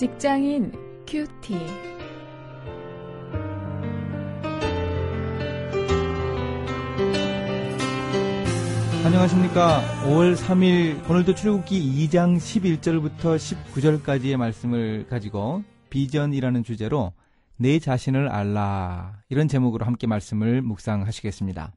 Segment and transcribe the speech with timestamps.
[0.00, 0.72] 직장인
[1.06, 1.58] 큐티.
[9.04, 9.82] 안녕하십니까.
[10.06, 13.36] 5월 3일 오늘도 출국기 2장 11절부터
[13.74, 17.12] 19절까지의 말씀을 가지고 비전이라는 주제로
[17.58, 21.74] 내 자신을 알라 이런 제목으로 함께 말씀을 묵상하시겠습니다.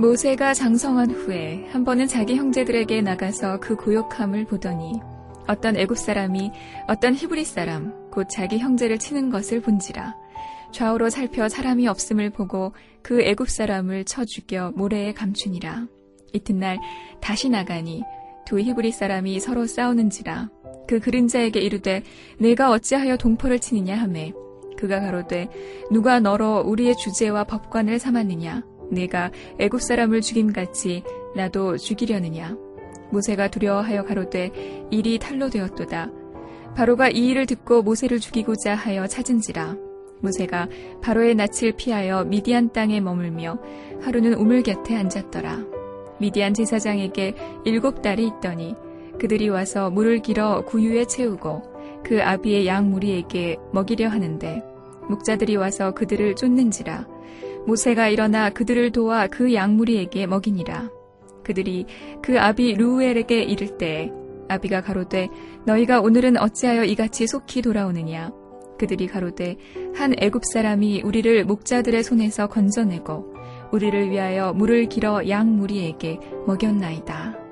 [0.00, 4.98] 모세가 장성한 후에 한 번은 자기 형제들에게 나가서 그 고욕함을 보더니
[5.46, 6.52] 어떤 애굽 사람이
[6.88, 10.16] 어떤 히브리 사람 곧 자기 형제를 치는 것을 본지라.
[10.72, 12.72] 좌우로 살펴 사람이 없음을 보고
[13.02, 15.86] 그 애굽 사람을 쳐 죽여 모래에 감추니라.
[16.32, 16.78] 이튿날
[17.20, 18.02] 다시 나가니
[18.46, 20.48] 두 히브리 사람이 서로 싸우는지라.
[20.88, 22.02] 그 그림자에게 이르되
[22.38, 24.32] 내가 어찌하여 동포를 치느냐 하매
[24.78, 25.50] 그가 가로되
[25.90, 31.02] 누가 너로 우리의 주제와 법관을 삼았느냐 내가 애굽 사람을 죽임같이
[31.34, 32.56] 나도 죽이려느냐?
[33.10, 34.50] 모세가 두려워하여 가로되
[34.90, 36.10] 일이 탈로 되었도다.
[36.74, 39.76] 바로가 이 일을 듣고 모세를 죽이고자 하여 찾은지라.
[40.20, 40.68] 모세가
[41.02, 43.58] 바로의 낯을 피하여 미디안 땅에 머물며
[44.02, 45.64] 하루는 우물 곁에 앉았더라.
[46.20, 48.76] 미디안 제사장에게 일곱 딸이 있더니
[49.18, 54.62] 그들이 와서 물을 길어 구유에 채우고 그 아비의 양 무리에게 먹이려 하는데
[55.08, 57.06] 목자들이 와서 그들을 쫓는지라
[57.66, 60.90] 모세가 일어나 그들을 도와 그 양무리에게 먹이니라.
[61.44, 61.86] 그들이
[62.22, 64.12] 그 아비 루우엘에게 이를 때
[64.48, 65.28] 아비가 가로되
[65.64, 68.32] 너희가 오늘은 어찌하여 이같이 속히 돌아오느냐
[68.78, 69.56] 그들이 가로되
[69.94, 73.34] 한 애굽 사람이 우리를 목자들의 손에서 건져내고
[73.72, 77.49] 우리를 위하여 물을 길어 양 무리에게 먹였나이다.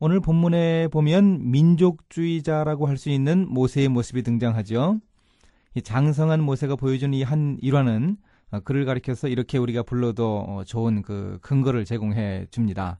[0.00, 5.00] 오늘 본문에 보면 민족주의자라고 할 수 있는 모세의 모습이 등장하죠.
[5.82, 8.16] 장성한 모세가 보여준 이 한 일화는
[8.64, 12.98] 그를 가리켜서 이렇게 우리가 불러도 어, 좋은 그 근거를 제공해 줍니다.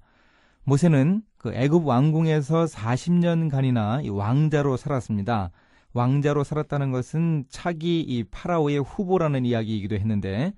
[0.65, 5.51] 모세는 그 애굽 왕궁에서 40년간이나 왕자로 살았습니다.
[5.95, 10.53] 왕자로 살았다는 것은 차기 이 파라오의 후보라는 이야기이기도 했는데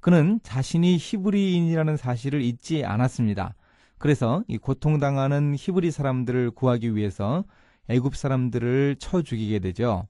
[0.00, 3.54] 그는 자신이 히브리인이라는 사실을 잊지 않았습니다.
[3.98, 7.44] 그래서 이 고통당하는 히브리 사람들을 구하기 위해서
[7.88, 10.06] 애굽 사람들을 쳐 죽이게 되죠.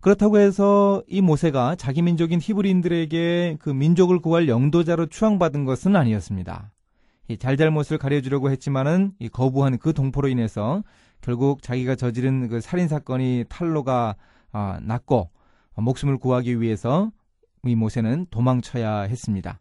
[0.00, 6.72] 그렇다고 해서 이 모세가 자기 민족인 히브리인들에게 그 민족을 구할 영도자로 추앙받은 것은 아니었습니다.
[7.28, 10.82] 이 잘잘못을 가려주려고 했지만은 이 거부한 그 동포로 인해서
[11.20, 14.16] 결국 자기가 저지른 그 살인 사건이 탈로가
[14.52, 15.30] 아, 났고
[15.76, 17.10] 목숨을 구하기 위해서
[17.64, 19.60] 이 모세는 도망쳐야 했습니다.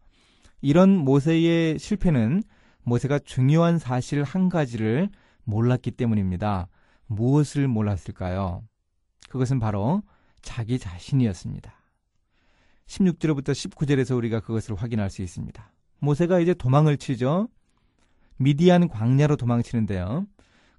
[0.61, 2.43] 이런 모세의 실패는
[2.89, 5.09] 모세가 중요한 사실 한 가지를
[5.43, 6.67] 몰랐기 때문입니다.
[7.05, 8.63] 무엇을 몰랐을까요?
[9.29, 10.01] 그것은 바로
[10.41, 11.71] 자기 자신이었습니다.
[12.87, 15.71] 16절부터 19절에서 우리가 그것을 확인할 수 있습니다.
[15.99, 17.47] 모세가 이제 도망을 치죠.
[18.37, 20.25] 미디안 광야로 도망치는데요.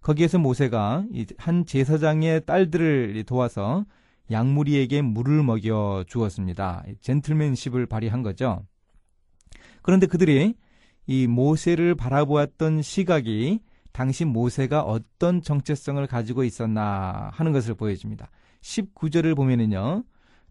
[0.01, 1.05] 거기에서 모세가
[1.39, 3.85] 한 제사장의 딸들을 도와서
[4.33, 6.85] 양무리에게 물을 먹여 주었습니다.
[7.03, 8.67] 젠틀맨십을 발휘한 거죠.
[9.83, 10.55] 그런데 그들이
[11.07, 13.61] 이 모세를 바라보았던 시각이
[13.93, 18.31] 당시 모세가 어떤 정체성을 가지고 있었나 하는 것을 보여줍니다.
[18.63, 20.05] 19절을 보면은요.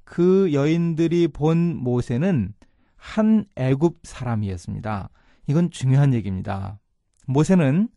[0.03, 2.53] 그 여인들이 본 모세는
[2.95, 5.09] 한 애굽 사람이었습니다.
[5.47, 6.79] 이건 중요한 얘기입니다.
[7.27, 7.89] 모세는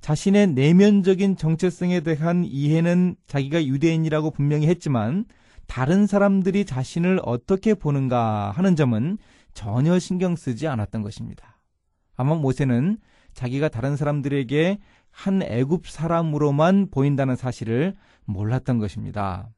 [0.00, 5.24] 자신의 내면적인 정체성에 대한 이해는 자기가 유대인이라고 분명히 했지만
[5.66, 9.18] 다른 사람들이 자신을 어떻게 보는가 하는 점은
[9.52, 11.57] 전혀 신경 쓰지 않았던 것입니다.
[12.18, 12.98] 아마 모세는
[13.32, 14.78] 자기가 다른 사람들에게
[15.10, 17.94] 한 애굽 사람으로만 보인다는 사실을
[18.24, 19.48] 몰랐던 것입니다.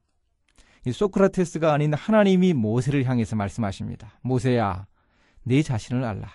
[0.87, 4.13] 이 소크라테스가 아닌 하나님이 모세를 향해서 말씀하십니다.
[4.23, 4.87] 모세야,
[5.43, 6.29] 네 자신을 알라.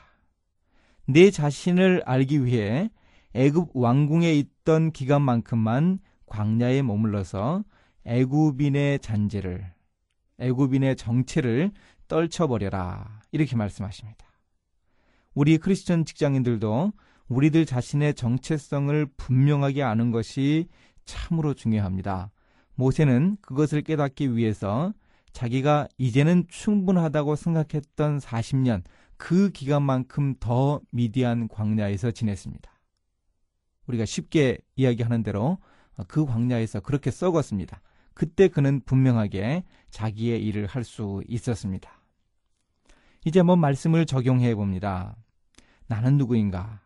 [1.08, 2.90] 내 자신을 알기 위해
[3.36, 7.64] 애굽 왕궁에 있던 기간만큼만 광야에 머물러서
[8.06, 9.72] 애굽인의 잔재를
[10.40, 11.72] 애굽인의 정체를
[12.08, 13.22] 떨쳐버려라.
[13.32, 14.26] 이렇게 말씀하십니다.
[15.36, 16.94] 우리 크리스천 직장인들도
[17.28, 20.70] 우리들 자신의 정체성을 분명하게 아는 것이
[21.04, 22.32] 참으로 중요합니다.
[22.76, 24.94] 모세는 그것을 깨닫기 위해서
[25.34, 28.84] 자기가 이제는 충분하다고 생각했던 40년
[29.18, 32.72] 그 기간만큼 더 미디안 광야에서 지냈습니다.
[33.88, 35.58] 우리가 쉽게 이야기하는 대로
[36.08, 37.82] 그 광야에서 그렇게 썩었습니다.
[38.14, 41.92] 그때 그는 분명하게 자기의 일을 할 수 있었습니다.
[43.26, 45.18] 이제 한번 말씀을 적용해 봅니다.
[45.88, 46.82] 나는 누구인가?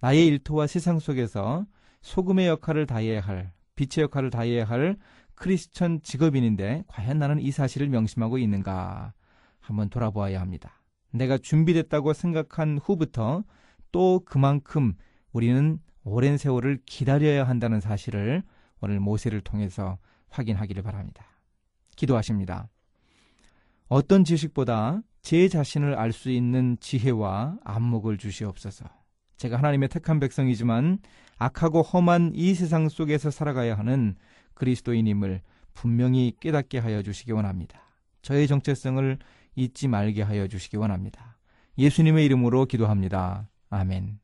[0.00, 1.66] 나의 일터와 세상 속에서
[2.02, 4.96] 소금의 역할을 다해야 할, 빛의 역할을 다해야 할
[5.34, 9.14] 크리스천 직업인인데 과연 나는 이 사실을 명심하고 있는가
[9.60, 10.82] 한번 돌아보아야 합니다.
[11.10, 13.44] 내가 준비됐다고 생각한 후부터
[13.92, 14.94] 또 그만큼
[15.32, 18.42] 우리는 오랜 세월을 기다려야 한다는 사실을
[18.80, 19.98] 오늘 모세를 통해서
[20.28, 21.24] 확인하기를 바랍니다.
[21.96, 22.68] 기도하십니다.
[23.88, 28.84] 어떤 지식보다 제 자신을 알 수 있는 지혜와 안목을 주시옵소서.
[29.38, 30.98] 제가 하나님의 택한 백성이지만
[31.38, 34.16] 악하고 험한 이 세상 속에서 살아가야 하는
[34.52, 35.40] 그리스도인임을
[35.72, 37.80] 분명히 깨닫게 하여 주시기 원합니다.
[38.20, 39.18] 저의 정체성을
[39.56, 41.38] 잊지 말게 하여 주시기 원합니다.
[41.78, 43.48] 예수님의 이름으로 기도합니다.
[43.70, 44.23] 아멘.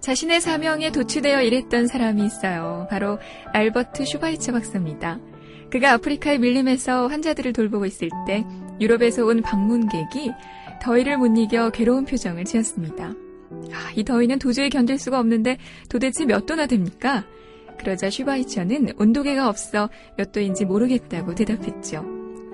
[0.00, 2.86] 자신의 사명에 도취되어 일했던 사람이 있어요.
[2.90, 3.18] 바로
[3.52, 5.18] 알버트 슈바이처 박사입니다.
[5.70, 8.44] 그가 아프리카의 밀림에서 환자들을 돌보고 있을 때
[8.80, 10.32] 유럽에서 온 방문객이
[10.82, 13.12] 더위를 못 이겨 괴로운 표정을 지었습니다.
[13.72, 15.58] 아, 이 더위는 도저히 견딜 수가 없는데
[15.88, 17.24] 도대체 몇 도나 됩니까?
[17.78, 22.04] 그러자 슈바이처는 온도계가 없어 몇 도인지 모르겠다고 대답했죠.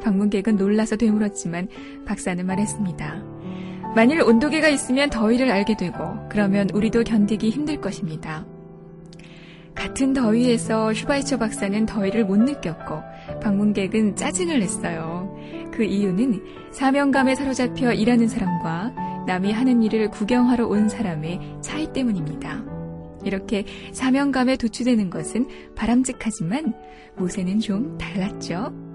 [0.03, 1.69] 방문객은 놀라서 되물었지만
[2.05, 3.36] 박사는 말했습니다.
[3.97, 5.97] 만일 온도계가 있으면 더위를 알게 되고
[6.29, 8.45] 그러면 우리도 견디기 힘들 것입니다.
[9.75, 13.01] 같은 더위에서 슈바이처 박사는 더위를 못 느꼈고
[13.41, 15.35] 방문객은 짜증을 냈어요.
[15.73, 22.65] 그 이유는 사명감에 사로잡혀 일하는 사람과 남이 하는 일을 구경하러 온 사람의 차이 때문입니다.
[23.25, 26.75] 이렇게 사명감에 도취되는 것은 바람직하지만
[27.17, 28.86] 모세는 좀 달랐죠.